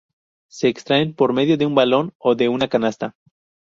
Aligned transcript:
Se 0.47 0.67
extraen 0.67 1.13
por 1.13 1.31
medio 1.31 1.57
de 1.57 1.67
un 1.67 1.75
balón 1.75 2.11
o 2.17 2.33
de 2.33 2.49
una 2.49 2.67
canasta. 2.67 3.15